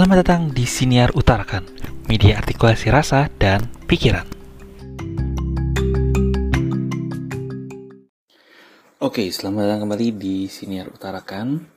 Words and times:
Selamat 0.00 0.24
datang 0.24 0.48
di 0.48 0.64
Siniar 0.64 1.12
Utarakan, 1.12 1.60
media 2.08 2.40
artikulasi 2.40 2.88
rasa 2.88 3.28
dan 3.36 3.68
pikiran. 3.84 4.24
Oke, 8.96 9.28
selamat 9.28 9.60
datang 9.68 9.80
kembali 9.84 10.08
di 10.16 10.48
Siniar 10.48 10.88
Utarakan. 10.88 11.68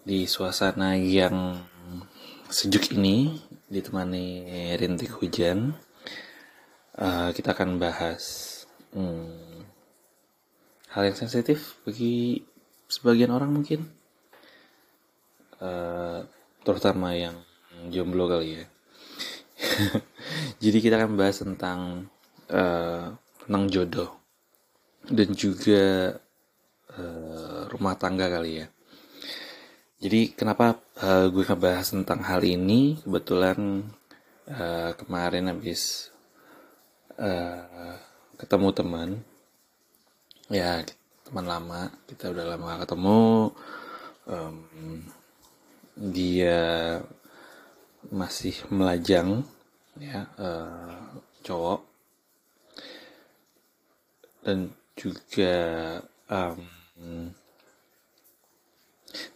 Di 0.00 0.24
suasana 0.24 0.96
yang 0.96 1.60
sejuk 2.48 2.96
ini, 2.96 3.36
ditemani 3.68 4.48
rintik 4.80 5.12
hujan, 5.20 5.76
uh, 6.96 7.36
kita 7.36 7.52
akan 7.52 7.76
bahas 7.76 8.64
hmm, 8.96 9.60
hal 10.88 11.04
yang 11.04 11.20
sensitif 11.20 11.76
bagi 11.84 12.48
sebagian 12.88 13.28
orang 13.28 13.52
mungkin. 13.52 13.92
Uh, 15.60 16.24
terutama 16.64 17.12
yang 17.12 17.36
jomblo 17.92 18.26
kali 18.26 18.58
ya. 18.58 18.64
Jadi 20.64 20.78
kita 20.80 20.96
akan 20.96 21.14
bahas 21.14 21.38
tentang 21.38 22.08
uh, 22.48 23.12
tentang 23.44 23.64
jodoh 23.68 24.10
dan 25.04 25.28
juga 25.36 26.16
uh, 26.96 27.68
rumah 27.68 27.94
tangga 28.00 28.32
kali 28.32 28.64
ya. 28.64 28.66
Jadi 30.00 30.36
kenapa 30.36 30.80
uh, 31.00 31.32
gue 31.32 31.44
ngebahas 31.44 31.86
tentang 31.92 32.20
hal 32.24 32.44
ini? 32.44 33.00
Kebetulan 33.00 33.88
uh, 34.48 34.92
kemarin 35.00 35.48
habis 35.48 36.12
uh, 37.16 37.96
ketemu 38.36 38.68
teman, 38.76 39.08
ya 40.52 40.84
teman 41.24 41.46
lama, 41.48 41.88
kita 42.04 42.36
udah 42.36 42.44
lama 42.52 42.84
ketemu. 42.84 43.22
Um, 44.24 44.56
dia 45.94 46.98
masih 48.10 48.54
melajang 48.68 49.46
ya 49.98 50.26
uh, 50.36 51.22
cowok 51.46 51.80
dan 54.44 54.74
juga 54.98 55.54
um, 56.28 56.60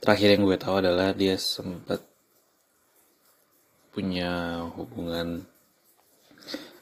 terakhir 0.03 0.37
yang 0.37 0.43
gue 0.45 0.59
tahu 0.59 0.83
adalah 0.83 1.15
dia 1.15 1.39
sempat 1.39 2.03
punya 3.95 4.63
hubungan 4.79 5.49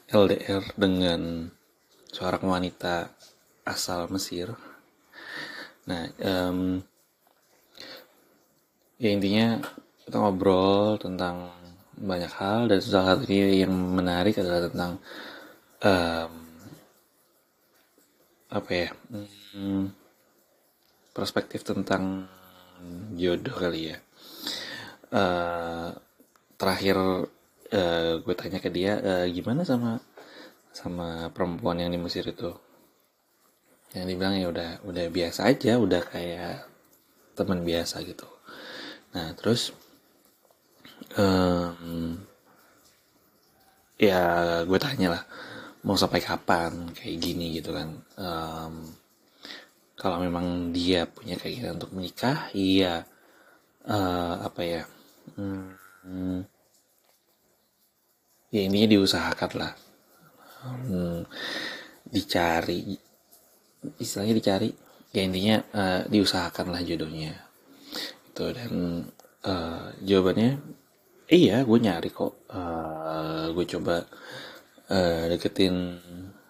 LDR 0.07 0.63
dengan 0.77 1.51
seorang 2.11 2.43
wanita 2.47 3.11
asal 3.67 4.07
Mesir. 4.07 4.55
Nah, 5.87 6.07
um, 6.23 6.79
ya 8.97 9.09
intinya 9.13 9.61
kita 10.05 10.17
ngobrol 10.17 10.97
tentang 10.97 11.53
banyak 11.97 12.31
hal 12.33 12.69
dan 12.69 12.79
salah 12.81 13.17
satu 13.17 13.29
ini 13.29 13.61
yang 13.65 13.73
menarik 13.73 14.37
adalah 14.41 14.69
tentang 14.69 14.91
um, 15.81 16.31
apa 18.47 18.69
ya 18.71 18.89
hmm, 19.53 19.85
perspektif 21.13 21.65
tentang 21.65 22.25
jodoh 23.17 23.57
kali 23.57 23.93
ya. 23.93 23.97
Uh, 25.07 25.89
terakhir 26.59 26.97
uh, 27.73 28.11
gue 28.21 28.35
tanya 28.37 28.59
ke 28.61 28.69
dia 28.69 28.97
uh, 29.01 29.25
gimana 29.29 29.65
sama 29.65 29.97
sama 30.73 31.33
perempuan 31.33 31.81
yang 31.81 31.89
di 31.89 31.97
Mesir 31.97 32.25
itu? 32.29 32.53
Yang 33.97 34.05
dibilang 34.13 34.35
ya 34.37 34.47
udah 34.53 34.71
udah 34.85 35.05
biasa 35.09 35.49
aja 35.49 35.81
udah 35.81 36.01
kayak 36.05 36.69
teman 37.33 37.65
biasa 37.65 38.05
gitu 38.05 38.36
Nah, 39.17 39.33
terus 39.33 39.73
um, 41.17 42.13
ya 43.97 44.21
gue 44.61 44.77
tanya 44.77 45.17
lah 45.17 45.23
mau 45.81 45.97
sampai 45.97 46.21
kapan 46.21 46.93
kayak 46.93 47.17
gini 47.17 47.57
gitu 47.57 47.73
kan. 47.73 47.97
Um, 48.13 48.93
kalau 49.97 50.21
memang 50.21 50.69
dia 50.69 51.09
punya 51.09 51.33
keinginan 51.33 51.81
untuk 51.81 51.97
menikah, 51.97 52.53
iya 52.53 53.09
uh, 53.89 54.45
apa 54.45 54.61
ya? 54.61 54.83
Hmm, 55.33 56.45
ya 58.53 58.61
intinya 58.69 58.85
diusahakan 58.93 59.51
lah. 59.57 59.73
Hmm, 60.61 61.25
dicari 62.05 62.93
istilahnya 63.97 64.35
dicari 64.37 64.69
ya 65.09 65.21
intinya 65.25 65.57
uh, 65.73 66.01
diusahakan 66.05 66.69
lah 66.69 66.81
jodohnya 66.85 67.47
gitu 68.37 68.53
dan 68.53 68.71
uh, 69.47 69.95
jawabannya 70.03 70.59
iya 71.31 71.63
gue 71.63 71.79
nyari 71.79 72.09
kok. 72.11 72.47
Uh, 72.51 73.51
gue 73.55 73.65
coba 73.77 74.03
uh, 74.91 75.23
deketin 75.31 75.99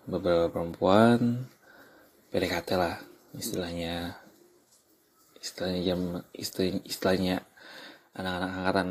beberapa 0.10 0.50
perempuan 0.50 1.46
PDKT 2.34 2.70
lah 2.78 2.98
istilahnya. 3.38 4.18
Istilahnya 5.38 5.82
jam 5.86 6.02
istilahnya, 6.34 6.82
istilahnya 6.84 7.36
anak-anak 8.18 8.50
angkatan 8.58 8.90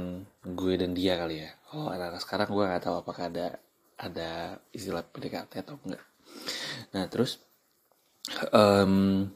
gue 0.55 0.75
dan 0.79 0.91
dia 0.95 1.19
kali 1.19 1.43
ya. 1.43 1.51
Oh 1.75 1.91
anak-anak 1.91 2.23
sekarang 2.23 2.49
gue 2.55 2.65
nggak 2.65 2.85
tahu 2.87 2.97
apakah 3.03 3.27
ada 3.27 3.59
ada 3.99 4.61
istilah 4.71 5.03
PDKT 5.03 5.67
atau 5.67 5.83
enggak. 5.83 6.05
Nah 6.95 7.05
terus 7.11 7.43
um, 8.55 9.27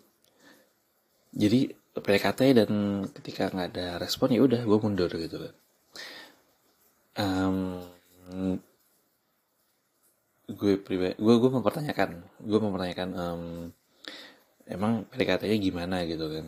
jadi 1.35 1.80
PDKT 2.01 2.41
dan 2.65 2.71
ketika 3.15 3.53
nggak 3.53 3.69
ada 3.77 3.87
respon 4.01 4.33
ya 4.33 4.41
udah 4.43 4.61
gue 4.65 4.79
mundur 4.81 5.11
gitu. 5.13 5.37
Kan 5.41 5.55
um, 7.19 7.83
gue 10.51 10.75
pribadi 10.83 11.15
gue 11.15 11.35
gue 11.39 11.51
mempertanyakan 11.51 12.11
gue 12.43 12.59
mempertanyakan 12.59 13.09
um, 13.15 13.43
emang 14.67 15.07
PDKT-nya 15.11 15.59
gimana 15.59 15.97
gitu 16.07 16.27
kan. 16.31 16.47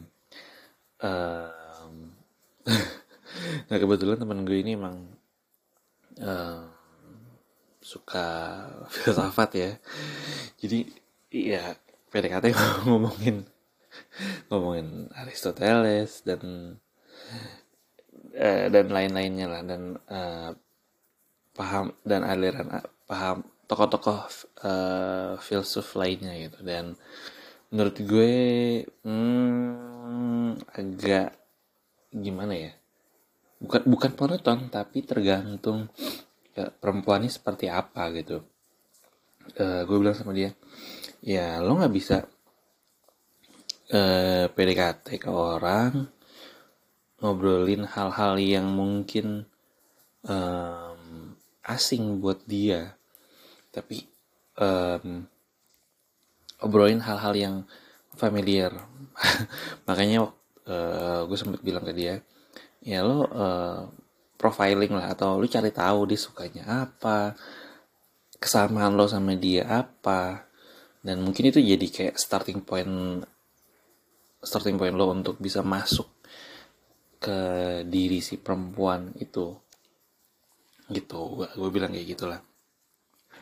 Um, 1.03 1.95
nah 3.71 3.77
kebetulan 3.79 4.19
teman 4.19 4.47
gue 4.47 4.59
ini 4.59 4.75
emang 4.79 5.07
um, 6.19 6.63
suka 7.83 8.27
filsafat 8.95 9.51
ya. 9.55 9.71
Jadi 10.59 10.87
iya 11.31 11.75
PDKT 12.11 12.55
ngomongin 12.87 13.47
ngomongin 14.49 15.09
Aristoteles 15.17 16.25
dan 16.25 16.77
uh, 18.37 18.67
dan 18.69 18.87
lain-lainnya 18.89 19.47
lah 19.49 19.63
dan 19.65 19.83
uh, 20.09 20.51
paham 21.53 21.93
dan 22.05 22.25
aliran 22.25 22.69
uh, 22.73 22.87
paham 23.05 23.45
tokoh-tokoh 23.69 24.29
uh, 24.65 25.33
filsuf 25.41 25.97
lainnya 25.97 26.37
gitu. 26.49 26.59
Dan 26.65 26.97
menurut 27.73 27.97
gue 28.01 28.35
hmm, 29.05 30.61
agak 30.77 31.37
gimana 32.13 32.55
ya? 32.57 32.73
Bukan 33.63 33.87
bukan 33.87 34.13
monoton 34.19 34.69
tapi 34.69 35.07
tergantung 35.07 35.89
ya, 36.53 36.69
ini 37.19 37.29
seperti 37.31 37.71
apa 37.71 38.11
gitu. 38.17 38.45
Uh, 39.59 39.83
gue 39.89 39.97
bilang 39.99 40.15
sama 40.15 40.31
dia 40.31 40.55
ya 41.23 41.59
lo 41.59 41.79
nggak 41.79 41.95
bisa 41.95 42.27
eh, 43.93 44.47
PDKT 44.49 45.21
ke 45.21 45.31
orang 45.31 46.09
ngobrolin 47.23 47.87
hal-hal 47.87 48.35
yang 48.41 48.67
mungkin 48.75 49.47
um, 50.27 51.33
asing 51.63 52.19
buat 52.19 52.43
dia. 52.51 52.99
Tapi 53.71 54.03
um, 54.59 55.23
obrolin 56.59 56.99
hal-hal 56.99 57.35
yang 57.39 57.57
familiar. 58.19 58.75
Makanya 59.89 60.35
uh, 60.67 61.21
gue 61.31 61.39
sempat 61.39 61.63
bilang 61.63 61.87
ke 61.87 61.95
dia 61.95 62.19
ya 62.83 63.07
lo 63.07 63.23
uh, 63.31 63.87
profiling 64.35 64.91
lah 64.91 65.15
atau 65.15 65.39
lo 65.39 65.47
cari 65.47 65.71
tahu 65.71 66.11
dia 66.11 66.19
sukanya 66.19 66.91
apa 66.91 67.39
kesamaan 68.43 68.99
lo 68.99 69.07
sama 69.07 69.39
dia 69.39 69.63
apa. 69.71 70.51
Dan 71.03 71.23
mungkin 71.23 71.51
itu 71.51 71.63
jadi 71.63 71.87
kayak 71.87 72.19
starting 72.19 72.63
point 72.63 73.23
starting 74.43 74.77
point 74.77 74.95
lo 74.95 75.15
untuk 75.15 75.39
bisa 75.39 75.63
masuk 75.63 76.11
ke 77.23 77.39
diri 77.87 78.19
si 78.19 78.37
perempuan 78.37 79.15
itu. 79.23 79.55
Gitu 80.91 81.21
gue 81.47 81.71
bilang 81.71 81.95
kayak 81.95 82.09
gitulah. 82.19 82.41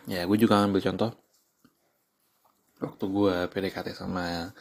Ya 0.07 0.29
gue 0.29 0.39
juga 0.39 0.61
ambil 0.61 0.85
contoh. 0.85 1.17
Waktu 2.81 3.05
gue 3.09 3.37
PDKT 3.49 3.97
sama 3.97 4.53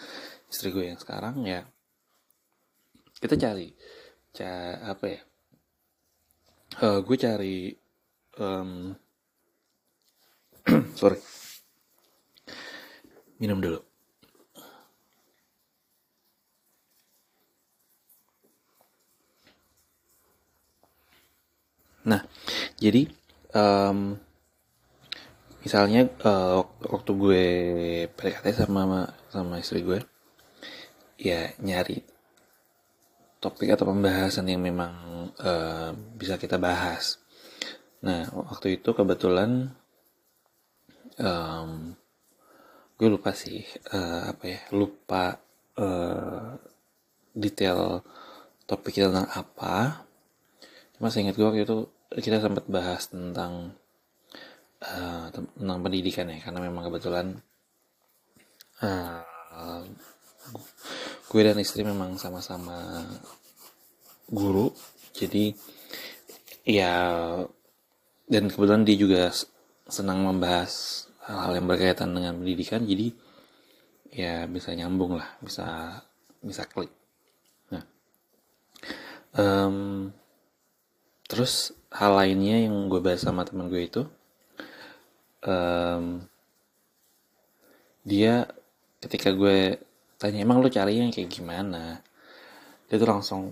istri 0.49 0.73
gue 0.73 0.89
yang 0.89 0.97
sekarang 0.97 1.45
ya 1.45 1.61
kita 3.21 3.35
cari 3.37 3.69
ca 4.33 4.79
apa 4.95 5.05
ya 5.05 5.21
uh, 6.81 6.99
gue 7.05 7.17
cari 7.19 7.57
um, 8.41 8.95
sorry 10.99 11.19
minum 13.37 13.61
dulu 13.61 13.79
jadi 22.79 23.11
um, 23.55 24.15
misalnya 25.59 26.07
uh, 26.23 26.63
waktu 26.87 27.11
gue 27.15 27.45
PDKT 28.15 28.63
sama 28.63 29.11
sama 29.27 29.59
istri 29.59 29.83
gue 29.83 29.99
ya 31.19 31.51
nyari 31.59 31.99
topik 33.43 33.71
atau 33.75 33.91
pembahasan 33.91 34.47
yang 34.47 34.63
memang 34.63 34.93
uh, 35.39 35.91
bisa 36.15 36.35
kita 36.39 36.59
bahas. 36.59 37.19
Nah 38.03 38.27
waktu 38.31 38.79
itu 38.79 38.91
kebetulan 38.95 39.75
um, 41.19 41.95
gue 42.99 43.07
lupa 43.07 43.31
sih 43.31 43.63
uh, 43.95 44.31
apa 44.31 44.43
ya 44.47 44.59
lupa 44.75 45.39
uh, 45.79 46.55
detail 47.31 48.03
topik 48.67 48.99
kita 48.99 49.07
tentang 49.11 49.31
apa 49.31 50.03
saya 51.07 51.31
ingat 51.31 51.39
gue 51.39 51.47
waktu 51.47 51.63
itu 51.63 51.87
kita 52.19 52.43
sempat 52.43 52.67
bahas 52.67 53.07
tentang 53.07 53.71
uh, 54.83 55.31
tentang 55.31 55.79
pendidikan 55.79 56.27
ya 56.27 56.43
karena 56.43 56.59
memang 56.67 56.91
kebetulan 56.91 57.39
uh, 58.83 59.23
gue 61.29 61.41
dan 61.45 61.55
istri 61.63 61.87
memang 61.87 62.19
sama-sama 62.19 63.07
guru. 64.27 64.75
Jadi 65.15 65.55
ya 66.67 66.93
dan 68.27 68.43
kebetulan 68.51 68.83
dia 68.83 68.97
juga 68.99 69.31
senang 69.87 70.21
membahas 70.27 71.05
hal-hal 71.25 71.63
yang 71.63 71.67
berkaitan 71.71 72.11
dengan 72.11 72.35
pendidikan. 72.35 72.83
Jadi 72.83 73.15
ya 74.09 74.49
bisa 74.51 74.75
nyambung 74.75 75.15
lah 75.15 75.31
bisa 75.39 76.01
bisa 76.43 76.67
klik. 76.67 76.91
Nah 77.71 77.83
um, 79.37 80.09
terus 81.29 81.77
hal 81.93 82.17
lainnya 82.17 82.65
yang 82.65 82.89
gue 82.89 82.97
bahas 82.99 83.21
sama 83.21 83.45
teman 83.45 83.69
gue 83.69 83.85
itu 83.85 84.01
um, 85.45 86.25
dia 88.03 88.49
ketika 88.99 89.31
gue 89.31 89.79
tanya 90.19 90.43
emang 90.43 90.59
lo 90.59 90.67
cari 90.67 90.99
yang 90.99 91.13
kayak 91.13 91.31
gimana? 91.31 92.03
Dia 92.89 92.97
tuh 92.99 93.09
langsung 93.09 93.43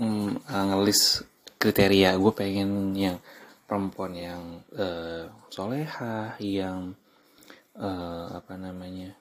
mm, 0.00 0.48
ngelis 0.48 1.24
kriteria 1.60 2.16
gue 2.16 2.32
pengen 2.32 2.94
yang 2.96 3.16
perempuan 3.68 4.12
yang 4.16 4.42
uh, 4.76 5.28
soleha 5.52 6.36
yang 6.40 6.96
uh, 7.76 8.26
apa 8.38 8.54
namanya 8.56 9.12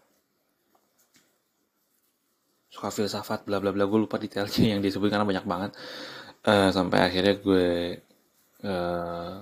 suka 2.71 2.89
filsafat 2.91 3.43
bla 3.43 3.59
bla 3.59 3.75
bla. 3.75 3.83
Gue 3.83 4.07
lupa 4.07 4.15
detailnya 4.15 4.63
yang 4.77 4.81
disebut 4.83 5.11
karena 5.11 5.27
banyak 5.27 5.45
banget 5.47 5.71
uh, 6.47 6.69
sampai 6.69 6.99
akhirnya 7.07 7.35
gue 7.39 7.67
uh, 8.67 9.35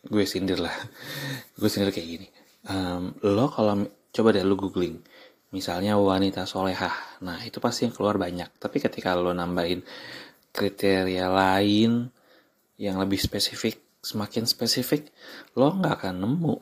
gue 0.00 0.24
sindir 0.24 0.58
lah. 0.60 0.72
Gue 1.60 1.68
sindir 1.68 1.92
kayak 1.92 2.08
gini. 2.08 2.28
Um, 2.64 3.12
lo 3.20 3.52
kalau 3.52 3.84
coba 4.12 4.28
deh 4.32 4.44
lo 4.44 4.56
googling. 4.56 4.96
Misalnya 5.52 6.00
wanita 6.00 6.48
solehah. 6.48 7.20
Nah 7.20 7.42
itu 7.44 7.60
pasti 7.60 7.84
yang 7.84 7.92
keluar 7.92 8.16
banyak. 8.16 8.48
Tapi 8.56 8.80
ketika 8.80 9.12
lo 9.12 9.36
nambahin 9.36 9.84
kriteria 10.50 11.28
lain 11.28 12.08
yang 12.80 12.96
lebih 12.96 13.20
spesifik 13.20 14.00
semakin 14.00 14.48
spesifik 14.48 15.12
lo 15.60 15.76
nggak 15.76 15.94
akan 16.00 16.16
nemu. 16.24 16.54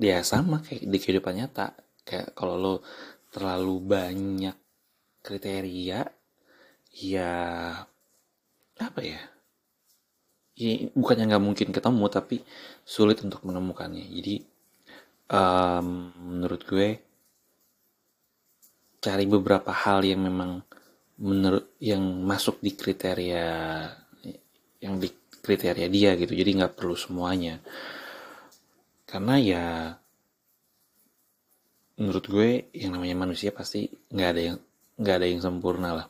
Dia 0.00 0.24
sama 0.24 0.64
kayak 0.64 0.88
di 0.88 0.98
kehidupan 0.98 1.34
nyata. 1.36 1.76
Kayak 2.08 2.32
kalau 2.32 2.56
lo 2.56 2.74
terlalu 3.28 3.76
banyak 3.84 4.56
kriteria 5.20 6.08
ya 7.04 7.36
apa 8.78 9.00
ya? 9.02 9.20
Ya 10.58 10.90
bukannya 10.94 11.30
nggak 11.30 11.44
mungkin 11.44 11.68
ketemu 11.70 12.04
tapi 12.10 12.36
sulit 12.82 13.22
untuk 13.22 13.46
menemukannya. 13.46 14.06
Jadi 14.10 14.42
um, 15.30 16.10
menurut 16.18 16.62
gue 16.66 16.88
cari 18.98 19.24
beberapa 19.30 19.70
hal 19.70 20.02
yang 20.02 20.26
memang 20.26 20.66
menurut 21.18 21.78
yang 21.78 22.02
masuk 22.02 22.58
di 22.58 22.74
kriteria 22.74 23.46
yang 24.82 24.94
di 24.98 25.08
kriteria 25.42 25.86
dia 25.86 26.18
gitu. 26.18 26.34
Jadi 26.34 26.50
nggak 26.58 26.74
perlu 26.74 26.98
semuanya. 26.98 27.62
Karena 29.06 29.34
ya 29.38 29.66
menurut 31.98 32.24
gue 32.26 32.50
yang 32.74 32.94
namanya 32.94 33.26
manusia 33.26 33.50
pasti 33.50 33.90
nggak 33.90 34.30
ada 34.30 34.42
yang 34.42 34.56
nggak 34.98 35.16
ada 35.18 35.26
yang 35.26 35.42
sempurna 35.42 35.90
lah 35.94 36.06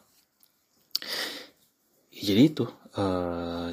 jadi 2.18 2.42
itu 2.50 2.66
e, 2.94 3.04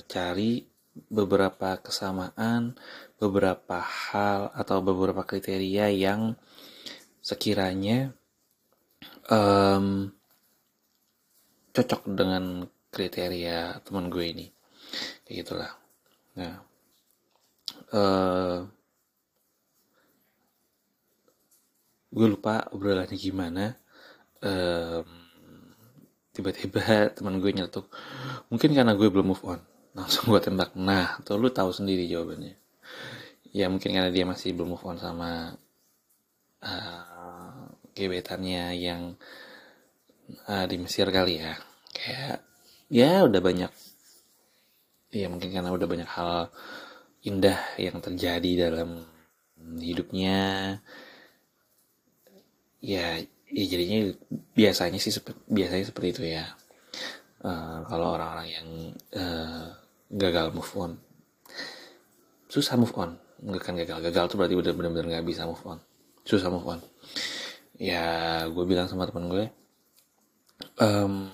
cari 0.05 0.63
beberapa 0.95 1.75
kesamaan 1.83 2.79
beberapa 3.19 3.83
hal 3.83 4.53
atau 4.55 4.79
beberapa 4.79 5.27
kriteria 5.27 5.91
yang 5.91 6.39
sekiranya 7.19 8.15
um, 9.27 10.13
cocok 11.75 12.01
dengan 12.07 12.63
kriteria 12.93 13.83
teman 13.83 14.07
gue 14.07 14.25
ini. 14.29 14.47
Kayak 15.27 15.35
gitulah. 15.43 15.71
Nah 16.39 16.55
uh, 17.91 18.63
gue 22.15 22.27
lupa 22.31 22.71
obrolannya 22.71 23.17
gimana. 23.19 23.75
Um, 24.39 25.24
tiba-tiba 26.35 26.83
teman 27.15 27.39
gue 27.39 27.51
nyeletuk 27.55 27.87
mungkin 28.51 28.75
karena 28.75 28.93
gue 28.93 29.07
belum 29.07 29.31
move 29.31 29.45
on. 29.47 29.61
Langsung 29.95 30.27
gue 30.27 30.41
tembak 30.43 30.75
nah 30.75 31.15
tuh 31.23 31.39
lu 31.39 31.47
tahu 31.47 31.71
sendiri 31.71 32.03
jawabannya. 32.11 32.59
Ya 33.55 33.71
mungkin 33.71 33.95
karena 33.95 34.11
dia 34.11 34.27
masih 34.27 34.51
belum 34.51 34.75
move 34.75 34.83
on 34.83 34.99
sama 34.99 35.55
uh, 36.59 37.71
gebetannya 37.95 38.75
yang 38.75 39.15
uh, 40.51 40.65
di 40.67 40.75
Mesir 40.75 41.07
kali 41.07 41.39
ya. 41.39 41.55
Kayak 41.95 42.43
ya 42.91 43.23
udah 43.23 43.39
banyak 43.39 43.71
ya 45.15 45.31
mungkin 45.31 45.49
karena 45.55 45.71
udah 45.71 45.87
banyak 45.87 46.09
hal 46.11 46.51
indah 47.23 47.57
yang 47.79 48.03
terjadi 48.03 48.67
dalam 48.67 49.07
hidupnya. 49.79 50.83
Ya 52.83 53.23
ya 53.47 53.63
jadinya 53.71 54.11
biasanya 54.55 54.97
sih 54.97 55.11
biasanya 55.51 55.85
seperti 55.85 56.07
itu 56.15 56.23
ya. 56.25 56.47
Uh, 57.45 57.85
kalau 57.85 58.17
orang-orang 58.17 58.47
yang 58.49 58.67
uh, 59.13 59.69
gagal 60.09 60.49
move 60.55 60.73
on. 60.79 60.91
Susah 62.49 62.79
move 62.79 62.95
on. 62.97 63.19
Nggak 63.43 63.61
kan 63.61 63.75
gagal. 63.77 63.97
Gagal 64.01 64.23
tuh 64.31 64.37
berarti 64.39 64.55
benar-benar 64.57 65.05
nggak 65.05 65.27
bisa 65.27 65.45
move 65.45 65.61
on. 65.67 65.77
Susah 66.25 66.49
move 66.49 66.65
on. 66.65 66.79
Ya 67.75 68.41
gue 68.47 68.65
bilang 68.65 68.87
sama 68.87 69.05
temen 69.05 69.27
gue 69.27 69.51
um, 70.79 71.27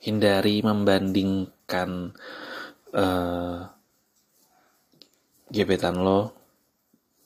hindari 0.00 0.60
membanding 0.60 1.48
kan 1.64 2.12
uh, 2.92 3.58
gebetan 5.48 6.00
lo 6.00 6.32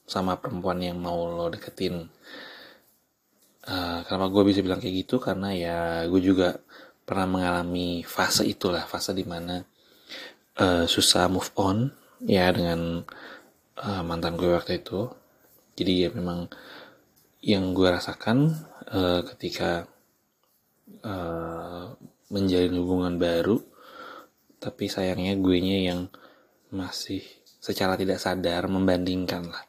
sama 0.08 0.40
perempuan 0.40 0.80
yang 0.80 0.98
mau 0.98 1.28
lo 1.28 1.52
deketin. 1.52 2.08
Uh, 3.68 4.00
kenapa 4.08 4.32
gue 4.32 4.42
bisa 4.48 4.64
bilang 4.64 4.80
kayak 4.80 5.04
gitu? 5.04 5.20
Karena 5.20 5.52
ya 5.52 5.78
gue 6.08 6.20
juga 6.24 6.56
pernah 7.04 7.28
mengalami 7.28 8.00
fase 8.02 8.48
itulah, 8.48 8.88
fase 8.88 9.12
di 9.12 9.28
mana 9.28 9.60
uh, 10.56 10.88
susah 10.88 11.28
move 11.28 11.52
on 11.60 11.92
ya 12.24 12.48
dengan 12.48 13.04
uh, 13.76 14.02
mantan 14.02 14.40
gue 14.40 14.48
waktu 14.56 14.80
itu. 14.80 15.12
Jadi 15.76 15.92
ya 16.04 16.08
memang 16.10 16.48
yang 17.44 17.70
gue 17.76 17.86
rasakan 17.86 18.50
uh, 18.90 19.20
ketika 19.34 19.86
uh, 21.06 21.94
menjalin 22.28 22.74
hubungan 22.82 23.14
baru 23.16 23.62
tapi 24.58 24.90
sayangnya 24.90 25.38
gue 25.38 25.58
nya 25.62 25.78
yang 25.94 26.00
masih 26.74 27.22
secara 27.62 27.94
tidak 27.94 28.18
sadar 28.18 28.66
membandingkan 28.66 29.48
lah 29.48 29.64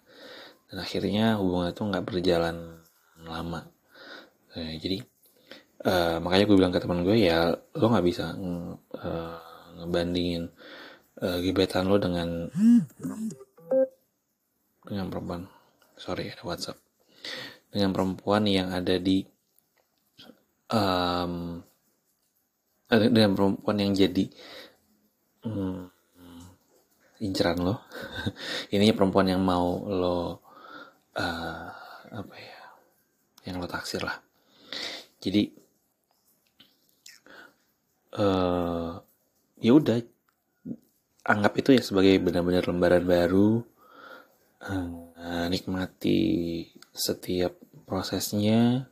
dan 0.70 0.82
akhirnya 0.82 1.38
hubungan 1.38 1.72
itu 1.72 1.82
nggak 1.86 2.06
berjalan 2.10 2.58
lama 3.22 3.70
nah, 4.56 4.74
jadi 4.79 4.98
uh, 5.86 6.18
makanya 6.20 6.46
gue 6.48 6.58
bilang 6.58 6.74
ke 6.74 6.82
teman 6.82 7.03
gue 7.08 7.18
ya 7.20 7.53
lo 7.53 7.86
nggak 7.88 8.06
bisa 8.06 8.36
uh, 8.36 9.38
ngebandingin 9.79 10.51
uh, 11.24 11.38
gebetan 11.39 11.88
lo 11.88 11.96
dengan 12.00 12.51
dengan 14.84 15.06
perempuan. 15.08 15.46
Sorry 16.00 16.32
ada 16.32 16.44
WhatsApp. 16.44 16.79
Dengan 17.70 17.94
perempuan 17.94 18.50
yang 18.50 18.74
ada 18.74 18.98
di 18.98 19.22
um, 20.74 21.62
dengan 22.89 23.32
perempuan 23.38 23.77
yang 23.77 23.94
jadi 23.94 24.25
hmm, 25.46 25.79
inceran 27.22 27.60
lo. 27.62 27.86
Ini 28.74 28.91
perempuan 28.98 29.29
yang 29.29 29.46
mau 29.46 29.86
lo 29.86 30.20
uh, 31.13 31.68
apa 32.10 32.36
ya 32.36 32.58
yang 33.46 33.62
lo 33.62 33.70
taksir 33.70 34.01
lah 34.01 34.29
jadi 35.20 35.52
uh, 38.16 39.00
ya 39.60 39.72
udah 39.76 40.00
anggap 41.28 41.54
itu 41.60 41.76
ya 41.76 41.84
sebagai 41.84 42.18
benar-benar 42.24 42.66
lembaran 42.66 43.06
baru 43.06 43.62
uh, 44.64 45.46
nikmati 45.52 46.20
setiap 46.96 47.54
prosesnya 47.86 48.90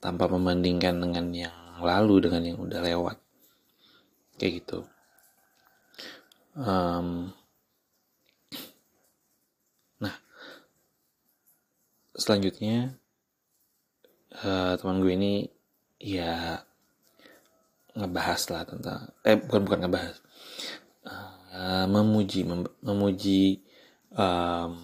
tanpa 0.00 0.26
membandingkan 0.26 0.96
dengan 1.00 1.26
yang 1.32 1.56
lalu 1.80 2.28
dengan 2.28 2.42
yang 2.44 2.58
udah 2.60 2.80
lewat. 2.80 3.16
Kayak 4.40 4.52
gitu. 4.64 4.78
Um, 6.56 7.32
nah 10.00 10.16
selanjutnya 12.16 12.99
uh, 14.38 14.74
teman 14.78 15.02
gue 15.02 15.12
ini 15.14 15.34
ya 16.00 16.62
ngebahas 17.94 18.42
lah 18.54 18.62
tentang 18.64 19.10
eh 19.26 19.36
bukan 19.36 19.60
bukan 19.66 19.80
ngebahas. 19.86 20.16
Uh, 21.50 21.86
memuji 21.90 22.46
mem, 22.46 22.62
memuji 22.78 23.58
um, 24.14 24.78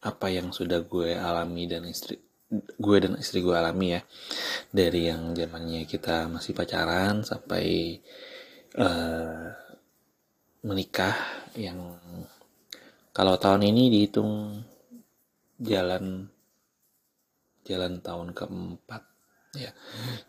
apa 0.00 0.26
yang 0.30 0.54
sudah 0.54 0.80
gue 0.86 1.18
alami 1.18 1.66
dan 1.66 1.84
istri 1.90 2.22
gue 2.78 2.96
dan 3.02 3.18
istri 3.18 3.42
gue 3.42 3.54
alami 3.54 3.98
ya. 3.98 4.02
Dari 4.70 5.10
yang 5.10 5.34
zamannya 5.34 5.86
kita 5.90 6.30
masih 6.30 6.54
pacaran 6.54 7.26
sampai 7.26 7.98
uh, 8.78 9.50
menikah 10.62 11.16
yang 11.58 11.98
kalau 13.10 13.34
tahun 13.40 13.66
ini 13.66 13.90
dihitung 13.90 14.62
jalan 15.58 16.30
jalan 17.70 18.02
tahun 18.02 18.34
keempat. 18.34 19.02
Ya 19.54 19.70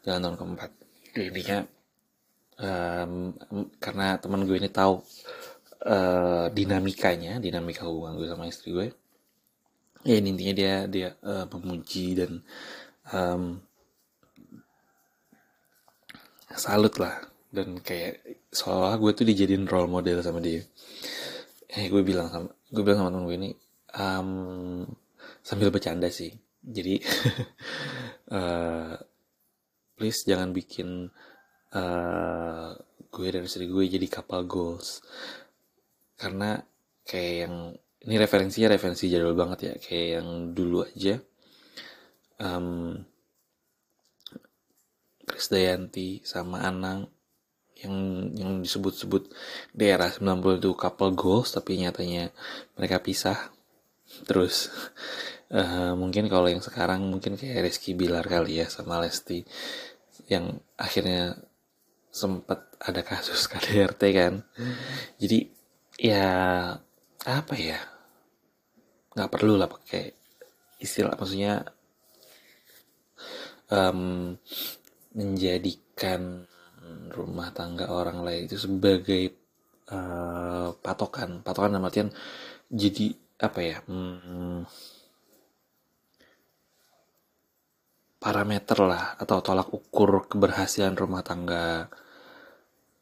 jalan 0.05 0.19
tahun 0.21 0.37
keempat. 0.37 0.71
Intinya 1.17 1.57
um, 2.61 3.33
karena 3.81 4.21
teman 4.21 4.45
gue 4.45 4.57
ini 4.61 4.69
tahu 4.69 5.01
uh, 5.89 6.45
dinamikanya 6.53 7.41
dinamika 7.41 7.89
hubungan 7.89 8.21
gue 8.21 8.27
sama 8.29 8.45
istri 8.45 8.69
gue. 8.77 8.87
Ya 10.05 10.17
intinya 10.21 10.53
dia 10.53 10.73
dia 10.85 11.09
uh, 11.25 11.45
memuji 11.49 12.13
dan 12.17 12.45
um, 13.09 13.57
salut 16.53 16.93
lah. 17.01 17.17
Dan 17.51 17.83
kayak 17.83 18.47
seolah 18.47 18.95
gue 18.95 19.11
tuh 19.11 19.27
dijadiin 19.27 19.67
role 19.67 19.91
model 19.91 20.23
sama 20.23 20.39
dia. 20.39 20.63
Eh 21.67 21.89
gue 21.89 22.01
bilang 22.05 22.29
sama 22.29 22.47
gue 22.71 22.83
bilang 22.85 23.03
sama 23.03 23.11
temen 23.11 23.27
gue 23.27 23.37
ini 23.37 23.51
um, 23.99 24.87
sambil 25.43 25.73
bercanda 25.73 26.07
sih 26.07 26.31
jadi 26.61 27.01
uh, 28.31 28.93
please 29.97 30.25
jangan 30.25 30.53
bikin 30.53 31.09
uh, 31.73 32.73
gue 33.11 33.27
dan 33.27 33.45
istri 33.45 33.67
gue 33.67 33.83
jadi 33.85 34.07
kapal 34.07 34.47
goals. 34.47 35.03
Karena 36.15 36.61
kayak 37.05 37.35
yang 37.45 37.55
ini 38.01 38.15
referensinya 38.17 38.73
referensi 38.73 39.11
jadul 39.11 39.37
banget 39.37 39.59
ya. 39.61 39.73
Kayak 39.77 40.07
yang 40.21 40.27
dulu 40.53 40.87
aja. 40.87 41.19
Um, 42.41 43.05
Dayanti 45.51 46.21
sama 46.23 46.63
Anang 46.63 47.11
yang 47.81 47.95
yang 48.37 48.51
disebut-sebut 48.61 49.33
di 49.73 49.85
era 49.89 50.07
90 50.07 50.61
itu 50.61 50.71
couple 50.77 51.17
goals 51.17 51.49
tapi 51.51 51.81
nyatanya 51.81 52.29
mereka 52.77 53.01
pisah 53.01 53.49
terus 54.27 54.69
uh, 55.51 55.93
mungkin 56.01 56.27
kalau 56.31 56.47
yang 56.47 56.63
sekarang 56.63 57.05
mungkin 57.07 57.35
kayak 57.35 57.67
Rizky 57.67 57.95
Bilar 57.97 58.23
kali 58.25 58.63
ya 58.63 58.67
sama 58.67 59.01
Lesti 59.01 59.43
yang 60.31 60.59
akhirnya 60.79 61.35
sempat 62.11 62.75
ada 62.83 63.01
kasus 63.01 63.47
KDRT 63.51 64.01
kan. 64.11 64.33
Jadi 65.17 65.47
ya 65.99 66.27
apa 67.25 67.55
ya? 67.55 67.79
Nggak 69.15 69.31
perlu 69.31 69.59
lah 69.59 69.67
pakai 69.67 70.11
istilah 70.81 71.13
maksudnya 71.15 71.61
um, 73.71 74.33
menjadikan 75.13 76.47
rumah 77.11 77.51
tangga 77.51 77.91
orang 77.91 78.23
lain 78.23 78.47
itu 78.47 78.57
sebagai 78.59 79.23
uh, 79.91 80.75
patokan. 80.79 81.43
Patokan 81.43 81.75
dalam 81.75 81.91
jadi 82.71 83.07
apa 83.41 83.59
ya 83.59 83.77
hmm, 83.89 84.69
parameter 88.21 88.77
lah 88.85 89.17
atau 89.17 89.41
tolak 89.41 89.73
ukur 89.73 90.29
keberhasilan 90.29 90.93
rumah 90.93 91.25
tangga 91.25 91.89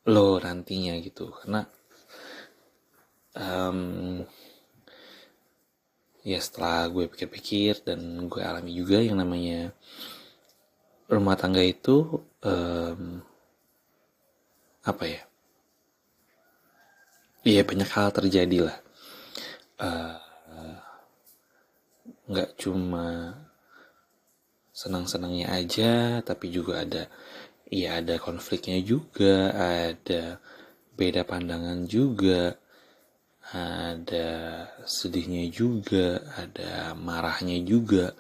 lo 0.08 0.40
nantinya 0.40 0.96
gitu. 1.04 1.28
Karena 1.36 1.68
um, 3.36 4.24
ya 6.24 6.40
setelah 6.40 6.88
gue 6.88 7.12
pikir-pikir 7.12 7.84
dan 7.84 8.32
gue 8.32 8.40
alami 8.40 8.72
juga 8.72 9.04
yang 9.04 9.20
namanya 9.20 9.76
rumah 11.12 11.36
tangga 11.36 11.68
itu 11.68 12.24
um, 12.48 13.20
apa 14.88 15.04
ya 15.04 15.22
iya 17.44 17.62
banyak 17.68 17.90
hal 17.92 18.08
terjadi 18.16 18.72
lah. 18.72 18.78
Uh, 19.80 20.29
nggak 22.30 22.56
cuma 22.62 23.36
senang-senangnya 24.72 25.52
aja 25.52 26.22
tapi 26.24 26.54
juga 26.54 26.86
ada 26.86 27.10
ya 27.68 28.00
ada 28.00 28.22
konfliknya 28.22 28.80
juga 28.80 29.52
ada 29.58 30.38
beda 30.94 31.26
pandangan 31.26 31.90
juga 31.90 32.56
ada 33.50 34.30
sedihnya 34.86 35.50
juga, 35.50 36.22
ada 36.38 36.94
marahnya 36.94 37.58
juga. 37.66 38.14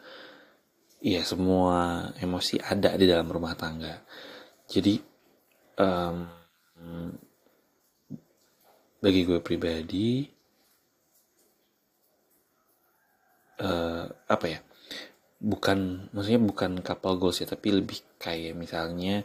Ya 1.00 1.24
semua 1.24 2.10
emosi 2.20 2.60
ada 2.60 2.98
di 2.98 3.06
dalam 3.08 3.30
rumah 3.30 3.54
tangga. 3.56 4.04
Jadi 4.68 5.00
um, 5.80 6.28
bagi 9.00 9.22
gue 9.24 9.40
pribadi 9.40 10.28
uh, 13.60 14.10
apa 14.28 14.46
ya? 14.48 14.60
Bukan, 15.40 16.12
maksudnya 16.12 16.42
bukan 16.44 16.84
couple 16.84 17.16
goals 17.16 17.40
ya, 17.40 17.48
tapi 17.48 17.72
lebih 17.72 18.04
kayak 18.20 18.60
misalnya 18.60 19.24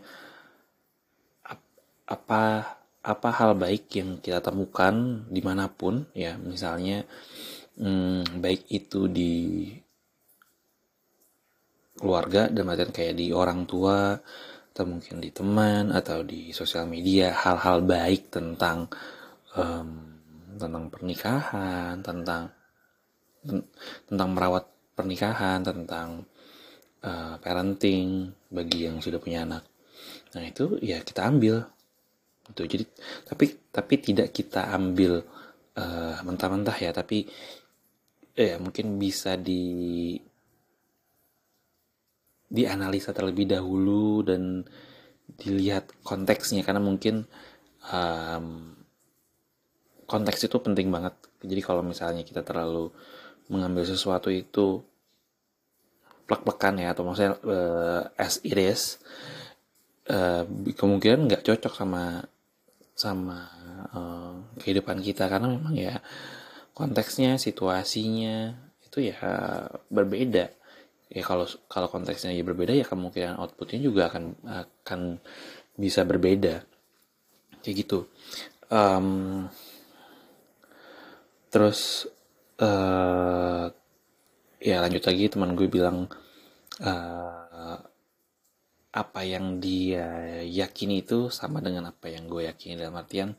apa 2.04 2.68
apa 3.04 3.28
hal 3.32 3.56
baik 3.56 3.88
yang 3.96 4.20
kita 4.20 4.44
temukan 4.44 5.24
di 5.28 5.40
mana 5.40 5.72
pun 5.72 6.04
ya 6.12 6.36
misalnya 6.36 7.04
hmm, 7.80 8.40
baik 8.44 8.68
itu 8.68 9.08
di 9.08 9.72
keluarga 11.96 12.52
dan 12.52 12.68
artian 12.68 12.92
kayak 12.92 13.16
di 13.16 13.32
orang 13.32 13.64
tua 13.64 14.16
atau 14.74 14.84
mungkin 14.90 15.22
di 15.22 15.30
teman 15.30 15.94
atau 15.94 16.26
di 16.26 16.50
sosial 16.50 16.90
media 16.90 17.32
hal-hal 17.32 17.86
baik 17.86 18.28
tentang 18.34 18.90
um, 19.54 20.18
tentang 20.58 20.90
pernikahan 20.90 22.02
tentang 22.02 22.50
tentang 24.08 24.28
merawat 24.32 24.64
pernikahan 24.94 25.60
tentang 25.60 26.24
uh, 27.04 27.36
parenting 27.42 28.32
bagi 28.48 28.86
yang 28.88 29.02
sudah 29.02 29.18
punya 29.20 29.44
anak. 29.44 29.64
Nah 30.34 30.42
itu 30.46 30.78
ya 30.80 31.02
kita 31.02 31.26
ambil. 31.28 31.66
Gitu 32.44 32.62
jadi 32.68 32.84
tapi 33.24 33.44
tapi 33.72 33.94
tidak 34.00 34.28
kita 34.32 34.68
ambil 34.72 35.24
uh, 35.76 36.16
mentah-mentah 36.20 36.76
ya 36.76 36.92
tapi 36.92 37.24
ya 38.36 38.58
mungkin 38.60 38.98
bisa 39.00 39.38
di 39.38 40.14
dianalisa 42.50 43.10
terlebih 43.10 43.48
dahulu 43.50 44.22
dan 44.22 44.62
dilihat 45.24 45.90
konteksnya 46.04 46.62
karena 46.62 46.78
mungkin 46.78 47.24
um, 47.88 48.76
konteks 50.06 50.46
itu 50.46 50.56
penting 50.60 50.92
banget. 50.92 51.16
Jadi 51.42 51.60
kalau 51.64 51.82
misalnya 51.82 52.22
kita 52.22 52.44
terlalu 52.44 52.92
mengambil 53.48 53.84
sesuatu 53.84 54.32
itu 54.32 54.80
plek-plekan 56.24 56.80
ya 56.80 56.96
atau 56.96 57.04
maksudnya 57.04 57.36
uh, 57.44 58.02
as 58.16 58.40
it 58.40 58.56
is 58.56 58.96
uh, 60.08 60.48
kemungkinan 60.72 61.28
nggak 61.28 61.44
cocok 61.44 61.72
sama 61.76 62.24
sama 62.96 63.38
uh, 63.92 64.34
kehidupan 64.60 65.04
kita. 65.04 65.28
Karena 65.28 65.52
memang 65.52 65.76
ya 65.76 66.00
konteksnya 66.72 67.36
situasinya 67.36 68.56
itu 68.80 68.98
ya 69.04 69.18
berbeda. 69.92 70.48
Ya 71.12 71.22
kalau 71.22 71.46
kalau 71.68 71.88
konteksnya 71.92 72.32
ya 72.32 72.42
berbeda 72.42 72.72
ya 72.72 72.88
kemungkinan 72.88 73.36
outputnya 73.36 73.78
juga 73.84 74.08
akan 74.08 74.24
akan 74.44 75.00
bisa 75.76 76.02
berbeda. 76.08 76.64
Kayak 77.60 77.76
gitu. 77.84 78.08
Um, 78.72 79.46
terus 81.52 82.10
uh, 82.60 83.66
ya 84.62 84.76
lanjut 84.80 85.04
lagi 85.04 85.24
teman 85.32 85.56
gue 85.58 85.66
bilang 85.66 86.06
uh, 86.80 87.78
apa 88.94 89.20
yang 89.26 89.58
dia 89.58 90.40
yakini 90.46 91.02
itu 91.02 91.26
sama 91.26 91.58
dengan 91.58 91.90
apa 91.90 92.06
yang 92.06 92.30
gue 92.30 92.46
yakini. 92.46 92.78
Dalam 92.78 92.94
artian 92.94 93.34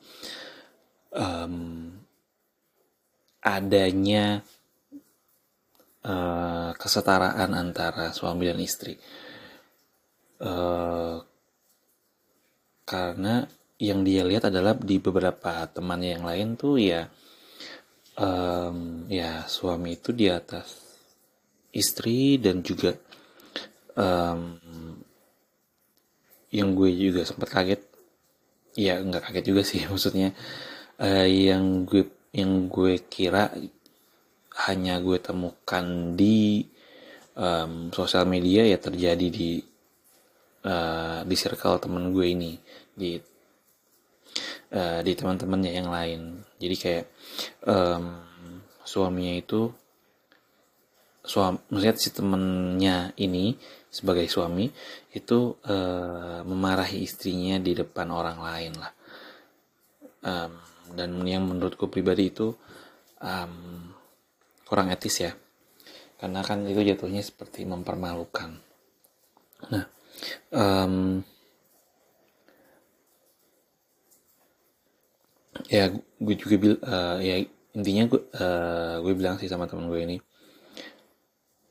um, 1.15 1.95
adanya 3.39 4.43
uh, 6.03 6.75
kesetaraan 6.75 7.55
antara 7.55 8.12
suami 8.12 8.51
dan 8.51 8.60
istri. 8.60 9.00
Uh, 10.36 11.24
karena 12.84 13.48
yang 13.79 14.03
dia 14.03 14.27
lihat 14.27 14.51
adalah 14.51 14.75
di 14.75 15.00
beberapa 15.00 15.63
temannya 15.72 16.19
yang 16.19 16.25
lain 16.27 16.48
tuh 16.60 16.75
ya 16.79 17.07
um, 18.19 19.07
ya 19.12 19.43
suami 19.48 20.00
itu 20.00 20.12
di 20.12 20.31
atas 20.31 20.84
istri 21.75 22.39
dan 22.39 22.63
juga 22.63 22.95
um, 24.00 24.60
yang 26.51 26.72
gue 26.72 26.91
juga 26.95 27.22
sempat 27.27 27.51
kaget. 27.51 27.81
Ya 28.75 29.00
nggak 29.00 29.31
kaget 29.31 29.45
juga 29.48 29.62
sih 29.63 29.84
maksudnya 29.91 30.36
uh, 31.00 31.27
yang 31.27 31.84
gue 31.88 32.07
yang 32.36 32.67
gue 32.67 33.00
kira 33.07 33.51
hanya 34.67 35.00
gue 35.03 35.19
temukan 35.19 36.15
di 36.15 36.63
um, 37.36 37.91
sosial 37.91 38.24
media 38.27 38.63
ya 38.63 38.79
terjadi 38.79 39.27
di 39.27 39.60
uh, 40.63 41.24
di 41.27 41.36
circle 41.36 41.79
temen 41.79 42.12
gue 42.12 42.25
ini 42.27 42.55
di 42.95 43.19
uh, 44.75 45.00
di 45.03 45.12
teman-temannya 45.15 45.72
yang 45.75 45.89
lain 45.91 46.22
jadi 46.55 46.75
kayak 46.75 47.05
um, 47.67 48.24
suaminya 48.85 49.33
itu 49.35 49.71
suami 51.25 51.57
maksudnya 51.74 51.95
si 51.97 52.09
temennya 52.13 52.97
ini 53.17 53.57
sebagai 53.89 54.29
suami 54.29 54.69
itu 55.12 55.57
uh, 55.65 56.45
memarahi 56.45 57.01
istrinya 57.01 57.57
di 57.57 57.74
depan 57.74 58.07
orang 58.13 58.38
lain 58.43 58.74
lah. 58.77 58.93
Um, 60.25 60.53
dan 60.93 61.17
yang 61.25 61.50
menurutku 61.50 61.89
pribadi 61.89 62.29
itu 62.29 62.53
um, 63.24 63.89
kurang 64.69 64.93
etis 64.93 65.25
ya. 65.25 65.31
Karena 66.15 66.45
kan 66.45 66.63
itu 66.67 66.81
jatuhnya 66.83 67.25
seperti 67.25 67.65
mempermalukan. 67.65 68.51
Nah 69.71 69.85
um, 70.51 71.24
ya 75.71 75.91
gue 75.95 76.35
juga 76.35 76.55
bil 76.59 76.74
uh, 76.83 77.17
ya 77.24 77.43
intinya 77.75 78.03
gue 78.07 78.21
uh, 78.39 79.00
gue 79.03 79.13
bilang 79.15 79.39
sih 79.39 79.47
sama 79.51 79.67
temen 79.67 79.88
gue 79.88 80.00
ini 80.03 80.17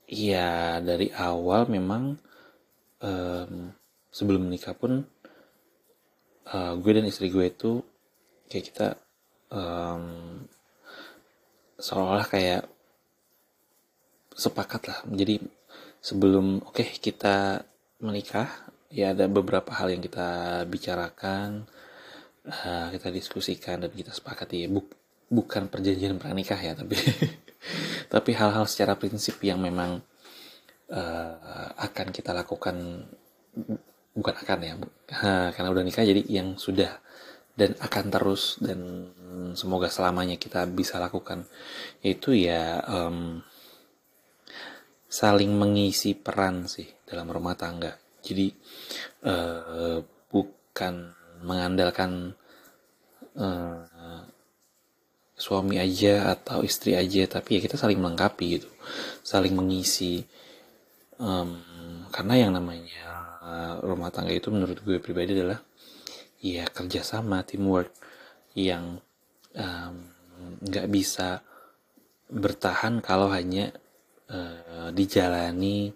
ya 0.08 0.80
dari 0.84 1.08
awal 1.16 1.68
memang 1.68 2.16
um, 3.00 3.72
sebelum 4.12 4.48
menikah 4.48 4.76
pun 4.76 5.04
uh, 6.52 6.72
gue 6.76 6.90
dan 6.92 7.08
istri 7.08 7.32
gue 7.32 7.48
itu 7.48 7.80
kayak 8.48 8.64
kita 8.70 8.88
um, 9.50 10.44
seolah-olah 11.80 12.28
kayak 12.28 12.62
sepakat 14.34 14.82
lah. 14.90 14.98
Jadi 15.08 15.40
sebelum 16.02 16.62
oke 16.62 16.82
okay, 16.82 16.88
kita 16.98 17.64
menikah 18.02 18.50
ya 18.92 19.16
ada 19.16 19.26
beberapa 19.30 19.72
hal 19.74 19.94
yang 19.94 20.02
kita 20.04 20.62
bicarakan 20.68 21.66
uh, 22.48 22.88
kita 22.92 23.08
diskusikan 23.10 23.84
dan 23.84 23.92
kita 23.92 24.12
sepakati. 24.12 24.64
Ya 24.64 24.68
Buk, 24.68 24.92
bukan 25.28 25.68
perjanjian 25.68 26.20
pranikah 26.20 26.58
ya 26.60 26.76
tapi 26.76 26.96
tapi 28.14 28.30
hal-hal 28.36 28.68
secara 28.68 28.94
prinsip 28.94 29.40
yang 29.40 29.60
memang 29.60 30.00
uh, 30.92 31.68
akan 31.80 32.12
kita 32.12 32.36
lakukan 32.36 33.08
bukan 34.14 34.34
akan 34.34 34.58
ya 34.62 34.74
karena 35.54 35.68
udah 35.70 35.82
nikah 35.82 36.06
jadi 36.06 36.22
yang 36.28 36.54
sudah 36.54 37.02
dan 37.54 37.74
akan 37.78 38.04
terus 38.10 38.58
dan 38.58 39.10
semoga 39.54 39.86
selamanya 39.86 40.34
kita 40.34 40.66
bisa 40.66 40.98
lakukan 40.98 41.46
itu 42.02 42.34
ya 42.34 42.82
um, 42.82 43.42
saling 45.14 45.54
mengisi 45.54 46.18
peran 46.18 46.66
sih 46.66 46.90
dalam 47.06 47.30
rumah 47.30 47.54
tangga. 47.54 47.94
Jadi 48.18 48.50
uh, 49.22 50.02
bukan 50.26 50.94
mengandalkan 51.46 52.34
uh, 53.38 54.22
suami 55.34 55.82
aja 55.82 56.30
atau 56.32 56.62
istri 56.62 56.94
aja 56.94 57.26
tapi 57.26 57.58
ya 57.58 57.60
kita 57.64 57.76
saling 57.76 57.98
melengkapi 57.98 58.60
gitu. 58.60 58.70
Saling 59.26 59.54
mengisi. 59.54 60.22
Um, 61.14 61.62
karena 62.10 62.46
yang 62.46 62.52
namanya 62.54 63.02
uh, 63.42 63.74
rumah 63.82 64.10
tangga 64.10 64.34
itu 64.34 64.50
menurut 64.50 64.82
gue 64.82 64.98
pribadi 64.98 65.34
adalah 65.34 65.62
ya 66.42 66.66
kerjasama 66.66 67.46
teamwork 67.46 67.94
yang 68.54 68.98
nggak 70.62 70.86
um, 70.86 70.92
bisa 70.92 71.42
bertahan 72.30 72.98
kalau 72.98 73.30
hanya 73.30 73.70
uh, 74.30 74.90
dijalani 74.90 75.94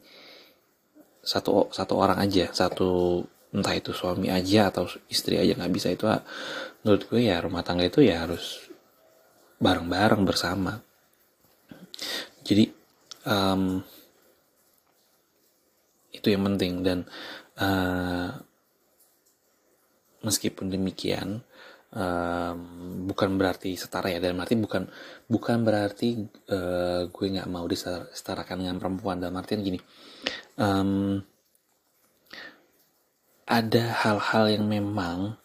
satu 1.19 1.69
satu 1.75 1.95
orang 1.99 2.23
aja 2.23 2.49
satu 2.55 3.21
entah 3.49 3.73
itu 3.73 3.97
suami 3.97 4.29
aja 4.29 4.69
atau 4.69 4.85
istri 5.09 5.41
aja 5.41 5.57
nggak 5.57 5.73
bisa 5.73 5.89
itu 5.89 6.05
menurut 6.85 7.03
gue 7.09 7.21
ya 7.25 7.41
rumah 7.41 7.65
tangga 7.65 7.89
itu 7.89 8.05
ya 8.05 8.29
harus 8.29 8.69
bareng-bareng 9.59 10.23
bersama. 10.23 10.79
Jadi 12.47 12.71
um, 13.27 13.83
itu 16.15 16.27
yang 16.31 16.47
penting. 16.47 16.73
Dan 16.87 16.99
uh, 17.59 18.31
meskipun 20.23 20.71
demikian 20.71 21.43
um, 21.93 22.59
bukan 23.11 23.35
berarti 23.37 23.75
setara 23.75 24.15
ya 24.15 24.23
dan 24.23 24.39
berarti 24.39 24.57
bukan 24.59 24.83
bukan 25.27 25.59
berarti 25.67 26.09
uh, 26.55 27.11
gue 27.11 27.27
nggak 27.35 27.51
mau 27.51 27.67
disetarakan 27.67 28.65
dengan 28.65 28.79
perempuan. 28.79 29.19
Dalam 29.19 29.37
artian 29.37 29.61
gini 29.67 29.79
um, 30.63 31.19
ada 33.49 33.97
hal-hal 34.05 34.45
yang 34.53 34.69
memang 34.69 35.41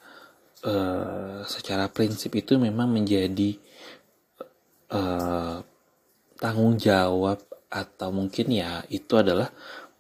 uh, 0.68 1.40
secara 1.48 1.88
prinsip 1.88 2.36
itu 2.36 2.60
memang 2.60 2.92
menjadi 2.92 3.56
uh, 4.92 5.64
tanggung 6.36 6.76
jawab 6.76 7.40
atau 7.72 8.12
mungkin 8.12 8.52
ya 8.52 8.84
itu 8.92 9.16
adalah 9.16 9.48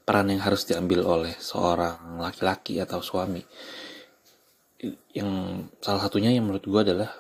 peran 0.04 0.30
yang 0.30 0.44
harus 0.44 0.68
diambil 0.68 1.08
oleh 1.08 1.34
seorang 1.40 2.20
laki-laki 2.20 2.78
atau 2.84 3.00
suami 3.00 3.40
yang 5.16 5.64
salah 5.80 6.04
satunya 6.04 6.36
yang 6.36 6.44
menurut 6.44 6.68
gue 6.68 6.82
adalah 6.84 7.12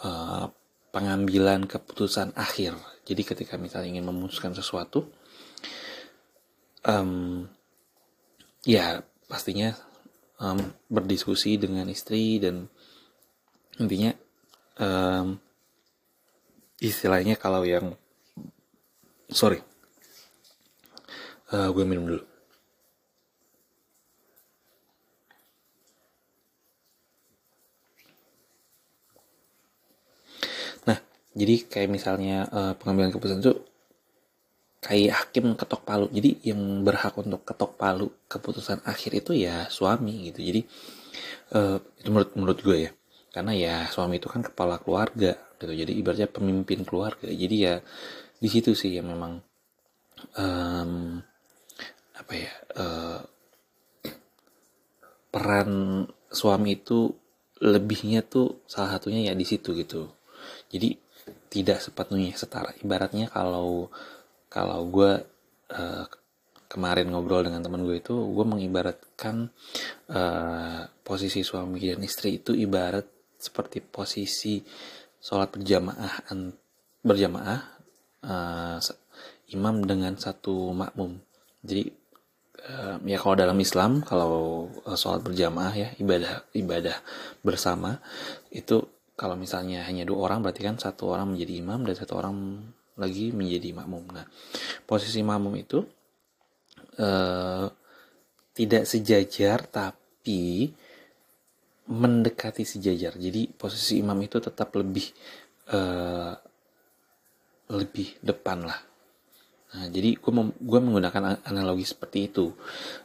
uh, 0.00 0.48
pengambilan 0.90 1.68
keputusan 1.68 2.32
akhir. 2.32 2.72
Jadi 3.04 3.22
ketika 3.26 3.60
misalnya 3.60 4.00
ingin 4.00 4.08
memutuskan 4.08 4.56
sesuatu, 4.56 5.04
um, 6.88 7.44
ya 8.64 9.04
pastinya 9.28 9.76
um, 10.40 10.58
berdiskusi 10.88 11.60
dengan 11.60 11.86
istri 11.92 12.40
dan 12.40 12.66
intinya 13.78 14.16
um, 14.80 15.36
istilahnya 16.80 17.36
kalau 17.36 17.62
yang 17.62 17.94
sorry, 19.30 19.60
uh, 21.52 21.68
gue 21.70 21.84
minum 21.86 22.08
dulu. 22.08 22.24
jadi 31.30 31.54
kayak 31.66 31.90
misalnya 31.90 32.50
uh, 32.50 32.72
pengambilan 32.74 33.14
keputusan 33.14 33.42
itu 33.42 33.54
kayak 34.80 35.12
hakim 35.12 35.54
ketok 35.54 35.84
palu. 35.84 36.06
Jadi 36.08 36.40
yang 36.48 36.82
berhak 36.82 37.14
untuk 37.20 37.44
ketok 37.44 37.76
palu 37.76 38.08
keputusan 38.26 38.80
akhir 38.88 39.12
itu 39.20 39.36
ya 39.36 39.68
suami 39.68 40.32
gitu. 40.32 40.40
Jadi 40.40 40.60
uh, 41.54 41.76
itu 42.00 42.08
menurut 42.08 42.30
menurut 42.34 42.58
gue 42.64 42.78
ya. 42.88 42.90
Karena 43.30 43.52
ya 43.54 43.74
suami 43.86 44.18
itu 44.18 44.26
kan 44.26 44.42
kepala 44.42 44.80
keluarga 44.82 45.36
gitu. 45.60 45.70
Jadi 45.70 45.92
ibaratnya 46.00 46.28
pemimpin 46.32 46.82
keluarga. 46.82 47.28
Jadi 47.28 47.56
ya 47.60 47.78
di 48.40 48.48
situ 48.48 48.72
sih 48.72 48.96
yang 48.96 49.12
memang 49.12 49.38
um, 50.40 51.20
apa 52.16 52.32
ya 52.32 52.52
uh, 52.80 53.20
peran 55.30 55.70
suami 56.32 56.80
itu 56.80 57.14
lebihnya 57.60 58.24
tuh 58.24 58.64
salah 58.64 58.96
satunya 58.96 59.30
ya 59.30 59.34
di 59.36 59.44
situ 59.44 59.76
gitu. 59.76 60.08
Jadi 60.72 60.96
tidak 61.52 61.84
sepenuhnya 61.84 62.32
setara. 62.34 62.72
Ibaratnya 62.80 63.28
kalau 63.28 63.92
kalau 64.50 64.82
gue 64.90 65.12
uh, 65.70 66.04
kemarin 66.66 67.10
ngobrol 67.10 67.46
dengan 67.46 67.62
teman 67.62 67.86
gue 67.86 68.02
itu 68.02 68.14
gue 68.14 68.46
mengibaratkan 68.46 69.50
uh, 70.10 70.86
posisi 71.06 71.46
suami 71.46 71.78
dan 71.78 72.02
istri 72.02 72.42
itu 72.42 72.54
ibarat 72.54 73.06
seperti 73.38 73.78
posisi 73.82 74.62
sholat 75.22 75.54
berjamaah 75.54 76.30
berjamaah 77.00 77.60
uh, 78.26 78.78
imam 79.50 79.82
dengan 79.82 80.14
satu 80.14 80.70
makmum. 80.74 81.18
Jadi 81.62 81.90
uh, 82.70 82.96
ya 83.02 83.18
kalau 83.18 83.34
dalam 83.38 83.58
Islam 83.58 84.02
kalau 84.02 84.66
sholat 84.94 85.22
berjamaah 85.22 85.74
ya 85.74 85.88
ibadah 85.98 86.50
ibadah 86.54 86.96
bersama 87.42 88.02
itu 88.50 88.82
kalau 89.14 89.36
misalnya 89.36 89.84
hanya 89.84 90.08
dua 90.08 90.30
orang 90.30 90.40
berarti 90.40 90.64
kan 90.64 90.76
satu 90.80 91.12
orang 91.12 91.36
menjadi 91.36 91.60
imam 91.60 91.84
dan 91.84 91.94
satu 91.98 92.14
orang 92.16 92.36
lagi 93.00 93.32
menjadi 93.32 93.72
makmum. 93.72 94.04
Nah, 94.12 94.28
posisi 94.84 95.24
makmum 95.24 95.56
itu 95.56 95.80
uh, 97.00 97.66
tidak 98.52 98.84
sejajar 98.84 99.64
tapi 99.66 100.68
mendekati 101.90 102.62
sejajar. 102.62 103.18
Jadi 103.18 103.50
posisi 103.50 103.98
imam 103.98 104.20
itu 104.22 104.38
tetap 104.38 104.70
lebih 104.78 105.10
uh, 105.74 106.34
lebih 107.70 108.20
depan 108.22 108.68
lah. 108.68 108.80
Nah, 109.70 109.86
jadi 109.90 110.18
gue 110.18 110.32
gue 110.58 110.80
menggunakan 110.82 111.42
analogi 111.46 111.86
seperti 111.86 112.30
itu. 112.30 112.50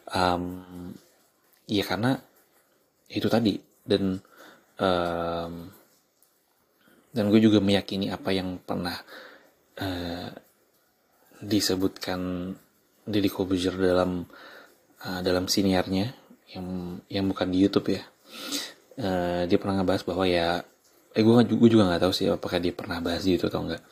Um, 0.10 0.94
ya 1.66 1.82
karena 1.86 2.18
itu 3.10 3.26
tadi 3.30 3.58
dan 3.86 4.18
um, 4.82 5.54
dan 7.16 7.24
gue 7.32 7.40
juga 7.40 7.62
meyakini 7.62 8.10
apa 8.12 8.34
yang 8.34 8.60
pernah 8.60 8.98
uh, 9.80 10.30
disebutkan 11.44 12.54
Deddy 13.06 13.30
Kobuzer 13.30 13.76
dalam 13.76 14.26
uh, 15.04 15.22
dalam 15.22 15.46
siniarnya 15.46 16.16
yang 16.56 17.00
yang 17.12 17.26
bukan 17.30 17.52
di 17.52 17.64
YouTube 17.64 17.96
ya. 17.96 18.04
Uh, 18.96 19.44
dia 19.46 19.60
pernah 19.60 19.84
ngebahas 19.84 20.08
bahwa 20.08 20.24
ya 20.24 20.64
eh 21.16 21.24
gue, 21.24 21.34
gue 21.48 21.70
juga 21.72 21.88
nggak 21.88 22.04
tahu 22.08 22.14
sih 22.16 22.28
apakah 22.32 22.60
dia 22.60 22.72
pernah 22.76 23.00
bahas 23.00 23.24
di 23.24 23.36
itu 23.36 23.48
atau 23.48 23.64
enggak. 23.64 23.84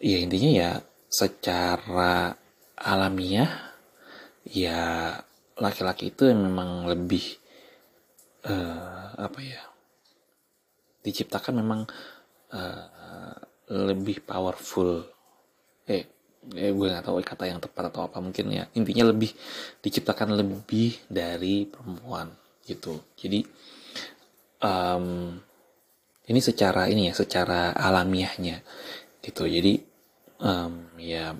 Ya 0.00 0.16
intinya 0.20 0.50
ya 0.50 0.70
secara 1.10 2.32
alamiah 2.80 3.76
ya 4.48 5.12
laki-laki 5.60 6.08
itu 6.14 6.32
memang 6.32 6.88
lebih 6.88 7.36
uh, 8.48 9.12
apa 9.20 9.40
ya 9.44 9.60
diciptakan 11.04 11.60
memang 11.60 11.80
uh, 12.52 12.84
lebih 13.70 14.26
powerful. 14.26 15.06
Eh 15.86 16.04
eh 16.56 16.72
gue 16.72 16.86
nggak 16.88 17.04
tahu 17.04 17.22
kata 17.22 17.44
yang 17.46 17.60
tepat 17.62 17.94
atau 17.94 18.04
apa 18.04 18.18
mungkin 18.18 18.50
ya. 18.50 18.66
Intinya 18.74 19.08
lebih 19.14 19.30
diciptakan 19.80 20.34
lebih 20.34 20.98
dari 21.06 21.64
perempuan 21.70 22.34
gitu. 22.66 22.98
Jadi 23.14 23.46
um, 24.64 25.38
ini 26.30 26.40
secara 26.42 26.90
ini 26.90 27.08
ya 27.10 27.14
secara 27.14 27.70
alamiahnya 27.72 28.60
gitu. 29.22 29.46
Jadi 29.46 29.78
um, 30.42 30.90
ya 30.98 31.34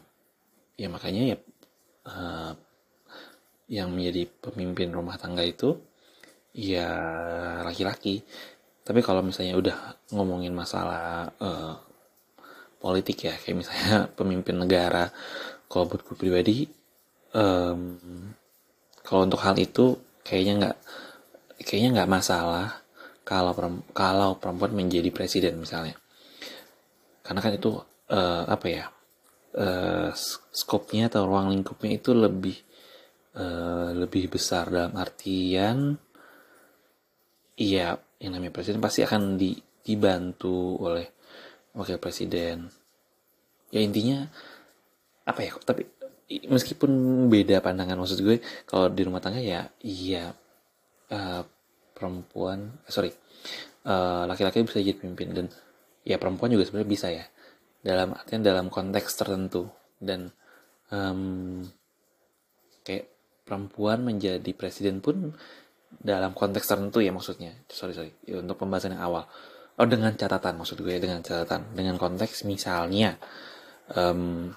ya 0.79 0.89
makanya 0.89 1.35
ya 1.35 1.37
uh, 2.09 2.53
yang 3.71 3.95
menjadi 3.95 4.27
pemimpin 4.27 4.91
rumah 4.91 5.19
tangga 5.19 5.47
itu 5.47 5.79
ya 6.55 6.91
laki-laki. 7.63 8.23
Tapi 8.83 9.01
kalau 9.07 9.23
misalnya 9.23 9.55
udah 9.55 9.77
ngomongin 10.11 10.51
masalah 10.51 11.31
uh, 11.39 11.90
politik 12.81 13.29
ya 13.29 13.37
kayak 13.37 13.57
misalnya 13.61 14.09
pemimpin 14.19 14.57
negara. 14.57 15.13
Kalau 15.71 15.87
buat 15.87 16.03
gue 16.03 16.17
pribadi 16.19 16.67
um, 17.37 18.01
kalau 19.07 19.27
untuk 19.27 19.43
hal 19.43 19.55
itu 19.59 19.99
kayaknya 20.27 20.53
nggak 20.67 20.77
kayaknya 21.63 21.91
nggak 22.01 22.11
masalah 22.11 22.83
kalau 23.23 23.55
kalau 23.95 24.41
perempuan 24.41 24.75
menjadi 24.75 25.13
presiden 25.15 25.61
misalnya. 25.61 25.95
Karena 27.23 27.41
kan 27.45 27.53
itu 27.55 27.79
uh, 28.11 28.45
apa 28.49 28.67
ya 28.67 28.85
uh, 29.55 30.11
skopnya 30.51 31.07
atau 31.07 31.31
ruang 31.31 31.55
lingkupnya 31.55 31.95
itu 31.95 32.11
lebih 32.11 32.59
uh, 33.39 33.95
lebih 33.95 34.33
besar. 34.33 34.67
Dalam 34.73 34.99
artian 34.99 35.95
iya 37.61 37.95
yang 38.21 38.33
namanya 38.37 38.53
presiden 38.53 38.83
pasti 38.83 39.05
akan 39.07 39.39
di, 39.39 39.55
dibantu 39.85 40.81
oleh 40.83 41.20
wakil 41.77 41.99
presiden. 42.03 42.71
Ya 43.71 43.81
intinya 43.83 44.27
apa 45.27 45.47
ya 45.47 45.55
tapi 45.63 45.87
meskipun 46.31 46.91
beda 47.31 47.63
pandangan 47.63 47.99
maksud 47.99 48.23
gue 48.23 48.43
kalau 48.67 48.91
di 48.91 49.03
rumah 49.03 49.23
tangga 49.23 49.43
ya 49.43 49.67
iya 49.83 50.31
uh, 51.11 51.43
perempuan 51.95 52.83
sorry 52.87 53.15
laki-laki 54.27 54.63
uh, 54.63 54.67
bisa 54.67 54.79
jadi 54.83 54.95
pemimpin 54.99 55.29
dan 55.35 55.47
ya 56.03 56.19
perempuan 56.19 56.51
juga 56.51 56.67
sebenarnya 56.67 56.91
bisa 56.91 57.09
ya 57.11 57.25
dalam 57.81 58.15
artian 58.15 58.43
dalam 58.43 58.67
konteks 58.69 59.11
tertentu 59.17 59.71
dan 59.99 60.31
um, 60.93 61.63
kayak 62.85 63.09
perempuan 63.45 64.05
menjadi 64.05 64.51
presiden 64.55 65.03
pun 65.03 65.33
dalam 65.91 66.33
konteks 66.37 66.71
tertentu 66.71 67.03
ya 67.03 67.11
maksudnya. 67.11 67.57
Sorry 67.67 67.97
sorry 67.97 68.13
ya, 68.23 68.39
untuk 68.39 68.61
pembahasan 68.63 68.95
yang 68.95 69.03
awal 69.03 69.27
oh 69.81 69.89
dengan 69.89 70.13
catatan 70.13 70.61
maksud 70.61 70.85
gue 70.85 71.01
dengan 71.01 71.25
catatan. 71.25 71.73
Dengan 71.73 71.97
konteks 71.97 72.45
misalnya 72.45 73.17
um, 73.97 74.53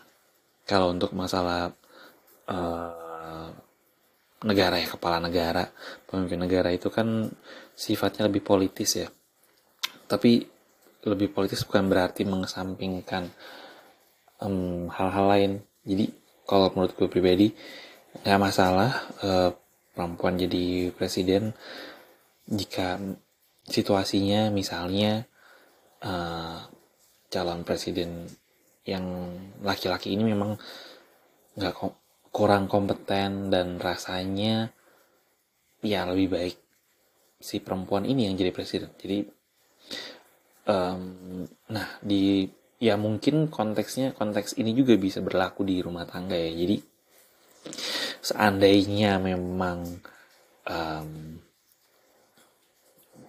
kalau 0.68 0.92
untuk 0.92 1.16
masalah 1.16 1.72
uh, 2.52 3.50
negara 4.44 4.76
ya 4.76 4.88
kepala 4.92 5.24
negara 5.24 5.72
pemimpin 6.04 6.44
negara 6.44 6.68
itu 6.76 6.92
kan 6.92 7.32
sifatnya 7.72 8.28
lebih 8.28 8.44
politis 8.44 9.00
ya. 9.00 9.08
Tapi 10.12 10.44
lebih 11.08 11.32
politis 11.32 11.64
bukan 11.64 11.88
berarti 11.88 12.28
mengesampingkan 12.28 13.32
hal-hal 14.92 15.26
um, 15.28 15.32
lain. 15.32 15.52
Jadi 15.88 16.12
kalau 16.44 16.68
menurut 16.76 16.92
gue 17.00 17.08
pribadi 17.08 17.48
nggak 18.28 18.40
masalah 18.44 18.92
uh, 19.24 19.50
perempuan 19.96 20.36
jadi 20.36 20.92
presiden 20.92 21.56
jika 22.44 23.00
situasinya 23.64 24.52
misalnya 24.52 25.24
uh, 26.04 26.60
calon 27.32 27.64
presiden 27.64 28.28
yang 28.84 29.04
laki-laki 29.64 30.12
ini 30.12 30.28
memang 30.28 30.60
nggak 31.56 31.74
kom 31.74 31.96
kurang 32.34 32.66
kompeten 32.66 33.54
dan 33.54 33.78
rasanya 33.78 34.74
ya 35.86 36.02
lebih 36.10 36.34
baik 36.34 36.58
si 37.38 37.62
perempuan 37.62 38.10
ini 38.10 38.26
yang 38.26 38.36
jadi 38.40 38.50
presiden. 38.50 38.90
Jadi 38.98 39.22
um, 40.66 41.46
nah 41.70 41.88
di 42.02 42.48
ya 42.82 42.98
mungkin 42.98 43.54
konteksnya 43.54 44.18
konteks 44.18 44.58
ini 44.58 44.74
juga 44.74 44.98
bisa 44.98 45.22
berlaku 45.22 45.62
di 45.62 45.78
rumah 45.78 46.10
tangga 46.10 46.34
ya. 46.34 46.52
Jadi 46.52 46.78
seandainya 48.24 49.22
memang 49.22 50.02
um, 50.66 51.38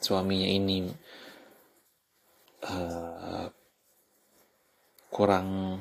suaminya 0.05 0.45
ini 0.45 0.85
uh, 2.69 3.49
kurang 5.09 5.81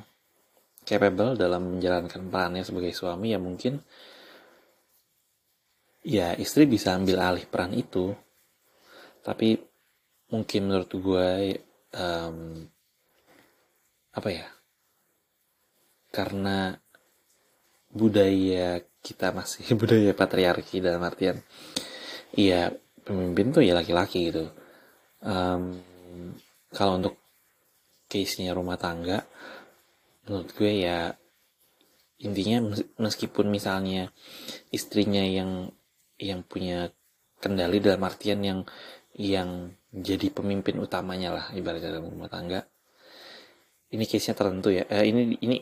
capable 0.87 1.35
dalam 1.35 1.75
menjalankan 1.75 2.31
perannya 2.31 2.63
sebagai 2.63 2.95
suami 2.95 3.35
ya 3.35 3.39
mungkin 3.39 3.83
ya 6.03 6.35
istri 6.39 6.63
bisa 6.63 6.95
ambil 6.95 7.19
alih 7.19 7.43
peran 7.47 7.75
itu. 7.75 8.15
Tapi 9.23 9.55
mungkin 10.31 10.61
menurut 10.67 10.91
gue 10.91 11.29
um, 11.95 12.67
apa 14.13 14.29
ya 14.29 14.47
karena 16.13 16.77
budaya 17.89 18.81
kita 19.01 19.33
masih 19.33 19.73
budaya 19.81 20.13
patriarki 20.13 20.81
dalam 20.81 21.01
artian 21.01 21.41
iya 22.37 22.69
pemimpin 23.03 23.51
tuh 23.51 23.63
ya 23.63 23.75
laki-laki 23.75 24.31
gitu. 24.31 24.49
Um, 25.23 25.79
kalau 26.73 26.99
untuk 26.99 27.15
case-nya 28.11 28.51
rumah 28.51 28.75
tangga 28.75 29.23
menurut 30.27 30.51
gue 30.55 30.83
ya 30.83 31.11
intinya 32.23 32.75
meskipun 32.99 33.51
misalnya 33.51 34.11
istrinya 34.71 35.23
yang 35.23 35.71
yang 36.19 36.43
punya 36.47 36.91
kendali 37.39 37.83
dalam 37.83 38.03
artian 38.07 38.39
yang 38.39 38.59
yang 39.19 39.75
jadi 39.91 40.31
pemimpin 40.31 40.79
utamanya 40.79 41.29
lah 41.35 41.45
ibaratnya 41.51 41.99
dalam 41.99 42.11
rumah 42.11 42.31
tangga 42.31 42.63
ini 43.93 44.03
case-nya 44.09 44.33
tertentu 44.33 44.73
ya. 44.73 44.83
Eh, 44.89 45.05
ini 45.13 45.37
ini 45.45 45.57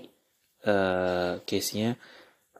uh, 0.66 1.44
case-nya 1.44 2.00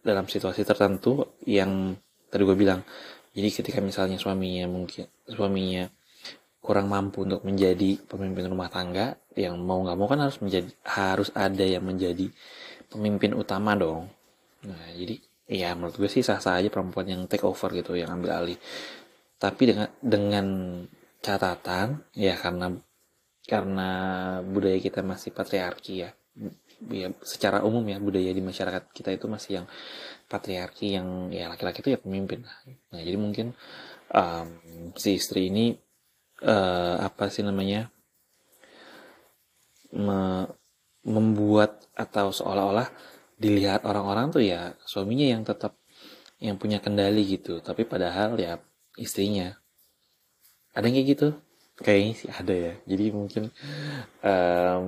dalam 0.04 0.28
situasi 0.28 0.68
tertentu 0.68 1.40
yang 1.48 1.96
tadi 2.28 2.44
gue 2.44 2.58
bilang 2.60 2.84
jadi 3.32 3.50
ketika 3.52 3.80
misalnya 3.80 4.20
suaminya 4.20 4.68
mungkin 4.68 5.08
suaminya 5.24 5.88
kurang 6.62 6.92
mampu 6.92 7.26
untuk 7.26 7.42
menjadi 7.42 7.98
pemimpin 8.06 8.46
rumah 8.52 8.70
tangga 8.70 9.18
yang 9.34 9.58
mau 9.58 9.82
nggak 9.82 9.98
mau 9.98 10.08
kan 10.12 10.30
harus 10.30 10.38
menjadi 10.44 10.70
harus 10.86 11.34
ada 11.34 11.66
yang 11.66 11.82
menjadi 11.82 12.30
pemimpin 12.92 13.34
utama 13.34 13.74
dong. 13.74 14.12
Nah 14.68 14.94
jadi 14.94 15.18
ya 15.50 15.74
menurut 15.74 15.98
gue 15.98 16.10
sih 16.12 16.22
sah 16.22 16.38
sah 16.38 16.62
aja 16.62 16.70
perempuan 16.70 17.08
yang 17.10 17.22
take 17.26 17.48
over 17.48 17.72
gitu 17.74 17.98
yang 17.98 18.14
ambil 18.14 18.46
alih. 18.46 18.60
Tapi 19.42 19.64
dengan 19.74 19.90
dengan 20.04 20.48
catatan 21.24 22.04
ya 22.14 22.38
karena 22.38 22.78
karena 23.48 23.90
budaya 24.46 24.78
kita 24.78 25.02
masih 25.02 25.34
patriarki 25.34 26.06
ya 26.06 26.14
ya 26.90 27.14
secara 27.22 27.62
umum 27.62 27.86
ya 27.86 28.02
budaya 28.02 28.34
di 28.34 28.42
masyarakat 28.42 28.90
kita 28.90 29.14
itu 29.14 29.30
masih 29.30 29.62
yang 29.62 29.68
patriarki 30.26 30.98
yang 30.98 31.30
ya 31.30 31.52
laki-laki 31.52 31.86
itu 31.86 31.94
ya 31.94 32.00
pemimpin 32.02 32.42
nah 32.90 33.02
jadi 33.02 33.18
mungkin 33.22 33.54
um, 34.10 34.48
si 34.98 35.22
istri 35.22 35.54
ini 35.54 35.78
uh, 36.42 36.98
apa 37.06 37.30
sih 37.30 37.46
namanya 37.46 37.94
me 39.94 40.48
membuat 41.02 41.90
atau 41.98 42.30
seolah-olah 42.30 42.86
dilihat 43.42 43.90
orang-orang 43.90 44.30
tuh 44.30 44.46
ya 44.46 44.78
suaminya 44.86 45.26
yang 45.26 45.42
tetap 45.42 45.82
yang 46.42 46.58
punya 46.58 46.82
kendali 46.82 47.26
gitu. 47.26 47.62
Tapi 47.62 47.86
padahal 47.86 48.38
ya 48.38 48.62
istrinya. 48.98 49.58
Ada 50.78 50.90
yang 50.90 50.96
kayak 51.02 51.10
gitu? 51.18 51.28
Kayaknya 51.82 52.14
sih 52.18 52.30
ada 52.30 52.54
ya. 52.54 52.74
Jadi 52.86 53.06
mungkin 53.14 53.44
um, 54.22 54.88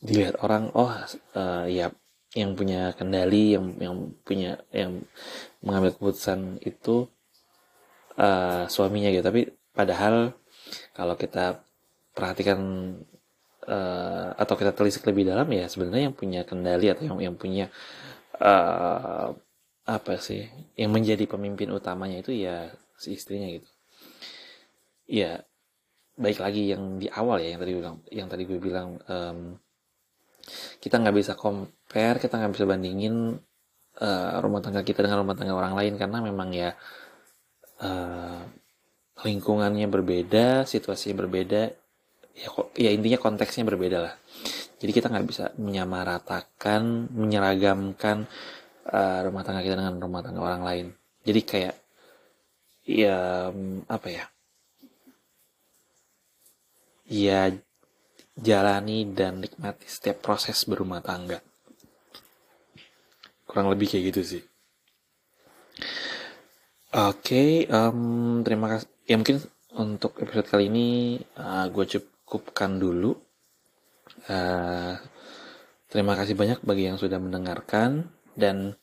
dilihat 0.00 0.40
orang 0.40 0.72
oh 0.72 0.90
uh, 1.36 1.64
ya 1.68 1.92
yang 2.32 2.54
punya 2.54 2.94
kendali 2.94 3.58
yang 3.58 3.76
yang 3.82 3.94
punya 4.22 4.62
yang 4.70 5.02
mengambil 5.60 5.92
keputusan 5.92 6.62
itu 6.62 7.10
uh, 8.16 8.64
suaminya 8.70 9.10
gitu. 9.12 9.24
Tapi 9.24 9.50
padahal 9.74 10.32
kalau 10.94 11.14
kita 11.18 11.60
perhatikan 12.14 12.58
uh, 13.66 14.30
atau 14.38 14.54
kita 14.56 14.72
telisik 14.72 15.04
lebih 15.10 15.28
dalam 15.28 15.46
ya 15.50 15.66
sebenarnya 15.66 16.10
yang 16.10 16.16
punya 16.16 16.40
kendali 16.46 16.86
atau 16.88 17.04
yang 17.06 17.18
yang 17.20 17.36
punya 17.36 17.66
uh, 18.38 19.34
apa 19.90 20.14
sih 20.22 20.46
yang 20.78 20.94
menjadi 20.94 21.26
pemimpin 21.26 21.74
utamanya 21.74 22.22
itu 22.22 22.30
ya 22.30 22.70
si 22.94 23.18
istrinya 23.18 23.50
gitu. 23.50 23.70
Ya 25.10 25.42
baik 26.14 26.38
lagi 26.38 26.70
yang 26.70 27.02
di 27.02 27.10
awal 27.10 27.42
ya 27.42 27.58
yang 27.58 27.60
tadi 27.60 27.72
bilang 27.74 27.96
yang 28.12 28.28
tadi 28.30 28.42
gue 28.46 28.60
bilang 28.62 29.02
um, 29.08 29.58
kita 30.80 31.00
nggak 31.00 31.16
bisa 31.16 31.32
compare 31.38 32.16
kita 32.18 32.40
nggak 32.40 32.52
bisa 32.56 32.64
bandingin 32.66 33.38
uh, 34.00 34.32
rumah 34.40 34.60
tangga 34.64 34.80
kita 34.86 35.04
dengan 35.04 35.22
rumah 35.22 35.36
tangga 35.36 35.54
orang 35.54 35.74
lain. 35.76 35.94
Karena 36.00 36.18
memang 36.24 36.48
ya 36.54 36.70
uh, 37.82 38.40
lingkungannya 39.24 39.86
berbeda 39.86 40.64
situasinya 40.64 41.26
berbeda. 41.26 41.62
Ya 42.34 42.48
ya 42.78 42.90
intinya 42.94 43.18
konteksnya 43.20 43.66
berbeda 43.66 43.98
lah. 44.00 44.14
Jadi 44.80 44.90
kita 44.96 45.12
nggak 45.12 45.26
bisa 45.28 45.44
menyamaratakan 45.60 47.12
menyeragamkan 47.12 48.24
uh, 48.88 49.20
rumah 49.28 49.42
tangga 49.44 49.60
kita 49.60 49.76
dengan 49.76 50.00
rumah 50.00 50.24
tangga 50.24 50.40
orang 50.40 50.62
lain. 50.64 50.86
Jadi 51.20 51.40
kayak 51.44 51.76
ya 52.88 53.52
apa 53.86 54.08
ya? 54.08 54.24
Ya 57.10 57.52
jalani 58.36 59.08
dan 59.10 59.42
nikmati 59.42 59.86
setiap 59.86 60.22
proses 60.22 60.62
berumah 60.66 61.02
tangga. 61.02 61.42
Kurang 63.46 63.70
lebih 63.72 63.90
kayak 63.90 64.04
gitu 64.14 64.22
sih. 64.36 64.42
Oke 66.90 67.22
okay, 67.22 67.50
um, 67.70 68.42
terima 68.42 68.66
kasih 68.66 68.90
ya 69.06 69.14
mungkin 69.14 69.38
untuk 69.78 70.18
episode 70.18 70.50
kali 70.50 70.66
ini 70.66 70.88
uh, 71.38 71.70
gue 71.70 71.86
cukupkan 71.86 72.82
dulu. 72.82 73.14
Uh, 74.26 74.98
terima 75.86 76.18
kasih 76.18 76.34
banyak 76.34 76.58
bagi 76.66 76.90
yang 76.90 76.98
sudah 76.98 77.22
mendengarkan 77.22 78.10
dan 78.34 78.74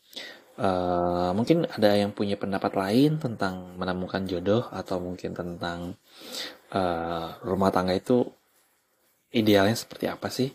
uh, 0.55 1.31
mungkin 1.35 1.67
ada 1.67 1.99
yang 1.99 2.15
punya 2.15 2.39
pendapat 2.39 2.79
lain 2.79 3.19
tentang 3.19 3.75
menemukan 3.75 4.23
jodoh 4.23 4.63
atau 4.71 5.03
mungkin 5.03 5.35
tentang 5.35 5.99
uh, 6.71 7.27
rumah 7.43 7.71
tangga 7.71 7.95
itu 7.95 8.23
idealnya 9.33 9.75
seperti 9.75 10.05
apa 10.07 10.27
sih? 10.31 10.49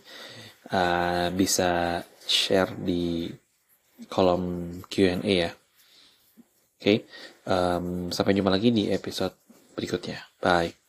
Uh, 0.73 1.29
bisa 1.37 2.01
share 2.25 2.73
di 2.79 3.29
kolom 4.09 4.79
Q&A 4.89 5.21
ya. 5.23 5.51
Oke, 5.53 6.83
okay. 6.83 6.99
um, 7.47 8.11
sampai 8.11 8.35
jumpa 8.35 8.51
lagi 8.51 8.75
di 8.75 8.91
episode 8.91 9.39
berikutnya. 9.79 10.19
Bye. 10.43 10.82